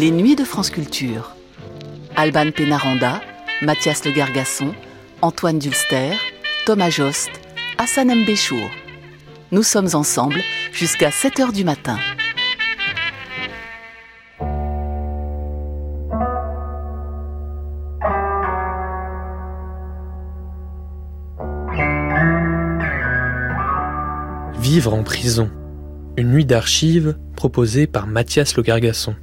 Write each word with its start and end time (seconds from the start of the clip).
Les 0.00 0.12
Nuits 0.12 0.36
de 0.36 0.44
France 0.44 0.70
Culture. 0.70 1.34
Alban 2.14 2.52
Pénaranda, 2.52 3.20
Mathias 3.62 4.04
Le 4.04 4.12
Gargasson, 4.12 4.72
Antoine 5.22 5.58
Dulster, 5.58 6.12
Thomas 6.66 6.90
Jost, 6.90 7.30
Hassan 7.78 8.14
Mbéchour. 8.14 8.70
Nous 9.50 9.64
sommes 9.64 9.88
ensemble 9.94 10.40
jusqu'à 10.72 11.10
7 11.10 11.40
h 11.40 11.52
du 11.52 11.64
matin. 11.64 11.98
Vivre 24.60 24.94
en 24.94 25.02
prison. 25.02 25.50
Une 26.16 26.30
nuit 26.30 26.46
d'archives 26.46 27.18
proposée 27.34 27.88
par 27.88 28.06
Mathias 28.06 28.54
Le 28.56 28.62
Gargasson. 28.62 29.16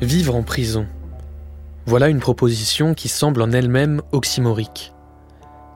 Vivre 0.00 0.36
en 0.36 0.44
prison. 0.44 0.86
Voilà 1.84 2.06
une 2.06 2.20
proposition 2.20 2.94
qui 2.94 3.08
semble 3.08 3.42
en 3.42 3.50
elle-même 3.50 4.00
oxymorique. 4.12 4.94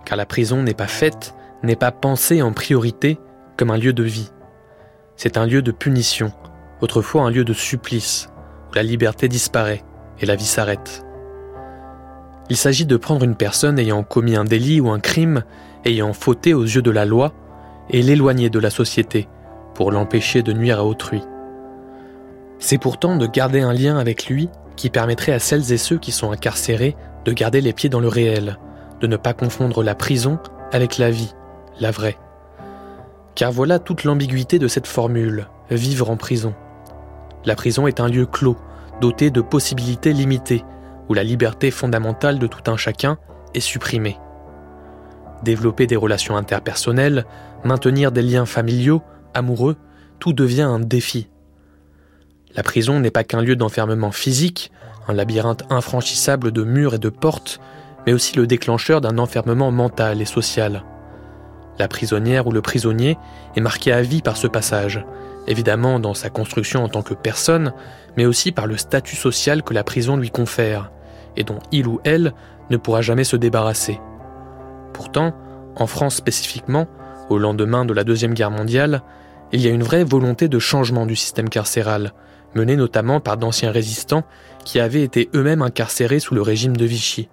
Car 0.04 0.16
la 0.16 0.26
prison 0.26 0.62
n'est 0.62 0.74
pas 0.74 0.86
faite, 0.86 1.34
n'est 1.64 1.74
pas 1.74 1.90
pensée 1.90 2.40
en 2.40 2.52
priorité 2.52 3.18
comme 3.56 3.72
un 3.72 3.76
lieu 3.76 3.92
de 3.92 4.04
vie. 4.04 4.30
C'est 5.16 5.36
un 5.36 5.44
lieu 5.44 5.60
de 5.60 5.72
punition, 5.72 6.30
autrefois 6.80 7.22
un 7.22 7.30
lieu 7.30 7.44
de 7.44 7.52
supplice, 7.52 8.28
où 8.70 8.74
la 8.74 8.84
liberté 8.84 9.26
disparaît 9.26 9.82
et 10.20 10.26
la 10.26 10.36
vie 10.36 10.44
s'arrête. 10.44 11.04
Il 12.48 12.56
s'agit 12.56 12.86
de 12.86 12.96
prendre 12.96 13.24
une 13.24 13.36
personne 13.36 13.80
ayant 13.80 14.04
commis 14.04 14.36
un 14.36 14.44
délit 14.44 14.80
ou 14.80 14.90
un 14.90 15.00
crime, 15.00 15.42
ayant 15.84 16.12
fauté 16.12 16.54
aux 16.54 16.62
yeux 16.62 16.82
de 16.82 16.92
la 16.92 17.06
loi, 17.06 17.32
et 17.90 18.02
l'éloigner 18.02 18.50
de 18.50 18.60
la 18.60 18.70
société 18.70 19.26
pour 19.74 19.90
l'empêcher 19.90 20.42
de 20.42 20.52
nuire 20.52 20.78
à 20.78 20.84
autrui. 20.84 21.22
C'est 22.62 22.78
pourtant 22.78 23.16
de 23.16 23.26
garder 23.26 23.60
un 23.60 23.72
lien 23.72 23.98
avec 23.98 24.26
lui 24.26 24.48
qui 24.76 24.88
permettrait 24.88 25.32
à 25.32 25.40
celles 25.40 25.72
et 25.72 25.76
ceux 25.76 25.98
qui 25.98 26.12
sont 26.12 26.30
incarcérés 26.30 26.94
de 27.24 27.32
garder 27.32 27.60
les 27.60 27.72
pieds 27.72 27.88
dans 27.88 27.98
le 27.98 28.06
réel, 28.06 28.56
de 29.00 29.08
ne 29.08 29.16
pas 29.16 29.34
confondre 29.34 29.82
la 29.82 29.96
prison 29.96 30.38
avec 30.70 30.96
la 30.96 31.10
vie, 31.10 31.34
la 31.80 31.90
vraie. 31.90 32.16
Car 33.34 33.50
voilà 33.50 33.80
toute 33.80 34.04
l'ambiguïté 34.04 34.60
de 34.60 34.68
cette 34.68 34.86
formule, 34.86 35.48
vivre 35.72 36.08
en 36.08 36.16
prison. 36.16 36.54
La 37.44 37.56
prison 37.56 37.88
est 37.88 37.98
un 37.98 38.06
lieu 38.06 38.26
clos, 38.26 38.56
doté 39.00 39.32
de 39.32 39.40
possibilités 39.40 40.12
limitées, 40.12 40.64
où 41.08 41.14
la 41.14 41.24
liberté 41.24 41.72
fondamentale 41.72 42.38
de 42.38 42.46
tout 42.46 42.70
un 42.70 42.76
chacun 42.76 43.18
est 43.54 43.60
supprimée. 43.60 44.18
Développer 45.42 45.88
des 45.88 45.96
relations 45.96 46.36
interpersonnelles, 46.36 47.24
maintenir 47.64 48.12
des 48.12 48.22
liens 48.22 48.46
familiaux, 48.46 49.02
amoureux, 49.34 49.76
tout 50.20 50.32
devient 50.32 50.62
un 50.62 50.78
défi. 50.78 51.31
La 52.54 52.62
prison 52.62 53.00
n'est 53.00 53.10
pas 53.10 53.24
qu'un 53.24 53.40
lieu 53.40 53.56
d'enfermement 53.56 54.12
physique, 54.12 54.72
un 55.08 55.14
labyrinthe 55.14 55.64
infranchissable 55.70 56.52
de 56.52 56.64
murs 56.64 56.94
et 56.94 56.98
de 56.98 57.08
portes, 57.08 57.60
mais 58.06 58.12
aussi 58.12 58.36
le 58.36 58.46
déclencheur 58.46 59.00
d'un 59.00 59.18
enfermement 59.18 59.70
mental 59.70 60.20
et 60.20 60.26
social. 60.26 60.84
La 61.78 61.88
prisonnière 61.88 62.46
ou 62.46 62.52
le 62.52 62.60
prisonnier 62.60 63.16
est 63.56 63.60
marqué 63.60 63.92
à 63.92 64.02
vie 64.02 64.22
par 64.22 64.36
ce 64.36 64.46
passage, 64.46 65.04
évidemment 65.46 65.98
dans 65.98 66.14
sa 66.14 66.28
construction 66.28 66.84
en 66.84 66.88
tant 66.88 67.02
que 67.02 67.14
personne, 67.14 67.72
mais 68.16 68.26
aussi 68.26 68.52
par 68.52 68.66
le 68.66 68.76
statut 68.76 69.16
social 69.16 69.62
que 69.62 69.74
la 69.74 69.84
prison 69.84 70.16
lui 70.16 70.30
confère, 70.30 70.90
et 71.36 71.44
dont 71.44 71.58
il 71.72 71.86
ou 71.86 72.00
elle 72.04 72.34
ne 72.68 72.76
pourra 72.76 73.00
jamais 73.00 73.24
se 73.24 73.36
débarrasser. 73.36 73.98
Pourtant, 74.92 75.34
en 75.76 75.86
France 75.86 76.16
spécifiquement, 76.16 76.86
au 77.30 77.38
lendemain 77.38 77.86
de 77.86 77.94
la 77.94 78.04
Deuxième 78.04 78.34
Guerre 78.34 78.50
mondiale, 78.50 79.02
il 79.52 79.60
y 79.60 79.68
a 79.68 79.70
une 79.70 79.82
vraie 79.82 80.04
volonté 80.04 80.48
de 80.48 80.58
changement 80.58 81.06
du 81.06 81.16
système 81.16 81.48
carcéral, 81.48 82.12
menée 82.54 82.76
notamment 82.76 83.20
par 83.20 83.36
d'anciens 83.36 83.70
résistants 83.70 84.24
qui 84.64 84.80
avaient 84.80 85.02
été 85.02 85.30
eux-mêmes 85.34 85.62
incarcérés 85.62 86.20
sous 86.20 86.34
le 86.34 86.42
régime 86.42 86.76
de 86.76 86.84
Vichy. 86.84 87.28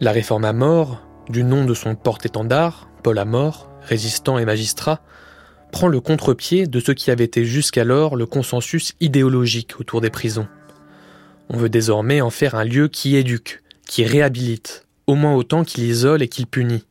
La 0.00 0.12
réforme 0.12 0.44
à 0.44 0.52
mort, 0.52 1.02
du 1.28 1.42
nom 1.42 1.64
de 1.64 1.74
son 1.74 1.94
porte-étendard, 1.94 2.88
Paul 3.02 3.18
Amor, 3.18 3.70
résistant 3.82 4.38
et 4.38 4.44
magistrat, 4.44 5.00
prend 5.72 5.88
le 5.88 6.00
contre-pied 6.00 6.66
de 6.66 6.80
ce 6.80 6.92
qui 6.92 7.10
avait 7.10 7.24
été 7.24 7.44
jusqu'alors 7.44 8.16
le 8.16 8.26
consensus 8.26 8.94
idéologique 9.00 9.80
autour 9.80 10.00
des 10.00 10.10
prisons. 10.10 10.48
On 11.48 11.56
veut 11.56 11.68
désormais 11.68 12.20
en 12.20 12.30
faire 12.30 12.54
un 12.54 12.64
lieu 12.64 12.88
qui 12.88 13.16
éduque, 13.16 13.62
qui 13.86 14.04
réhabilite, 14.04 14.86
au 15.06 15.14
moins 15.14 15.34
autant 15.34 15.64
qu'il 15.64 15.84
isole 15.84 16.22
et 16.22 16.28
qu'il 16.28 16.46
punit. 16.46 16.84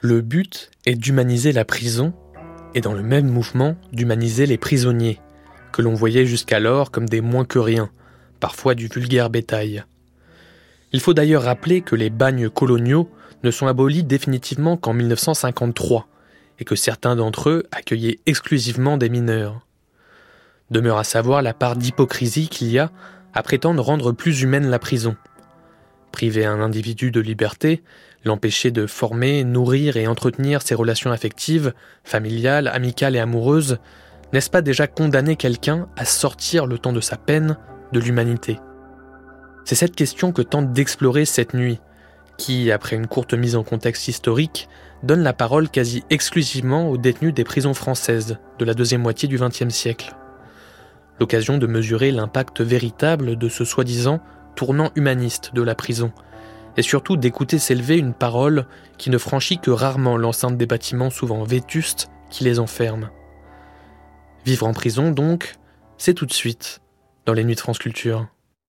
Le 0.00 0.22
but 0.22 0.70
est 0.86 0.94
d'humaniser 0.94 1.52
la 1.52 1.64
prison 1.64 2.14
et 2.74 2.80
dans 2.80 2.94
le 2.94 3.02
même 3.02 3.28
mouvement 3.28 3.76
d'humaniser 3.92 4.46
les 4.46 4.56
prisonniers, 4.56 5.20
que 5.72 5.82
l'on 5.82 5.94
voyait 5.94 6.26
jusqu'alors 6.26 6.90
comme 6.90 7.08
des 7.08 7.20
moins 7.20 7.44
que 7.44 7.58
rien, 7.58 7.90
parfois 8.40 8.74
du 8.74 8.88
vulgaire 8.88 9.30
bétail. 9.30 9.84
Il 10.92 11.00
faut 11.00 11.14
d'ailleurs 11.14 11.44
rappeler 11.44 11.82
que 11.82 11.96
les 11.96 12.10
bagnes 12.10 12.48
coloniaux 12.48 13.08
ne 13.42 13.50
sont 13.50 13.66
abolis 13.66 14.02
définitivement 14.02 14.76
qu'en 14.76 14.92
1953, 14.92 16.08
et 16.58 16.64
que 16.64 16.74
certains 16.74 17.16
d'entre 17.16 17.48
eux 17.48 17.64
accueillaient 17.72 18.20
exclusivement 18.26 18.96
des 18.96 19.08
mineurs. 19.08 19.66
Demeure 20.70 20.98
à 20.98 21.04
savoir 21.04 21.42
la 21.42 21.54
part 21.54 21.76
d'hypocrisie 21.76 22.48
qu'il 22.48 22.68
y 22.68 22.78
a 22.78 22.90
à 23.32 23.42
prétendre 23.42 23.82
rendre 23.82 24.12
plus 24.12 24.42
humaine 24.42 24.68
la 24.68 24.78
prison. 24.78 25.16
Priver 26.12 26.44
un 26.44 26.60
individu 26.60 27.10
de 27.10 27.20
liberté, 27.20 27.82
l'empêcher 28.24 28.70
de 28.70 28.86
former, 28.86 29.44
nourrir 29.44 29.96
et 29.96 30.06
entretenir 30.06 30.62
ses 30.62 30.74
relations 30.74 31.12
affectives, 31.12 31.72
familiales, 32.04 32.68
amicales 32.68 33.16
et 33.16 33.20
amoureuses, 33.20 33.78
n'est-ce 34.32 34.50
pas 34.50 34.62
déjà 34.62 34.86
condamner 34.86 35.36
quelqu'un 35.36 35.88
à 35.96 36.04
sortir 36.04 36.66
le 36.66 36.78
temps 36.78 36.92
de 36.92 37.00
sa 37.00 37.16
peine 37.16 37.56
de 37.92 38.00
l'humanité? 38.00 38.58
C'est 39.64 39.74
cette 39.74 39.96
question 39.96 40.32
que 40.32 40.42
tente 40.42 40.72
d'explorer 40.72 41.24
cette 41.24 41.54
nuit, 41.54 41.80
qui, 42.36 42.72
après 42.72 42.96
une 42.96 43.06
courte 43.06 43.34
mise 43.34 43.56
en 43.56 43.64
contexte 43.64 44.08
historique, 44.08 44.68
donne 45.02 45.22
la 45.22 45.32
parole 45.32 45.68
quasi 45.68 46.04
exclusivement 46.10 46.88
aux 46.88 46.96
détenus 46.96 47.34
des 47.34 47.44
prisons 47.44 47.74
françaises 47.74 48.38
de 48.58 48.64
la 48.64 48.74
deuxième 48.74 49.02
moitié 49.02 49.28
du 49.28 49.38
XXe 49.38 49.68
siècle 49.68 50.14
l'occasion 51.20 51.58
de 51.58 51.66
mesurer 51.66 52.10
l'impact 52.10 52.62
véritable 52.62 53.36
de 53.36 53.48
ce 53.48 53.64
soi-disant 53.64 54.20
tournant 54.56 54.90
humaniste 54.96 55.54
de 55.54 55.62
la 55.62 55.74
prison, 55.74 56.12
et 56.76 56.82
surtout 56.82 57.16
d'écouter 57.16 57.58
s'élever 57.58 57.98
une 57.98 58.14
parole 58.14 58.66
qui 58.96 59.10
ne 59.10 59.18
franchit 59.18 59.58
que 59.58 59.70
rarement 59.70 60.16
l'enceinte 60.16 60.56
des 60.56 60.66
bâtiments 60.66 61.10
souvent 61.10 61.44
vétustes 61.44 62.10
qui 62.30 62.44
les 62.44 62.58
enferment. 62.58 63.10
Vivre 64.44 64.66
en 64.66 64.72
prison, 64.72 65.10
donc, 65.10 65.54
c'est 65.98 66.14
tout 66.14 66.26
de 66.26 66.32
suite 66.32 66.80
dans 67.26 67.34
les 67.34 67.44
nuits 67.44 67.54
de 67.54 67.60
France 67.60 67.78
Culture. 67.78 68.28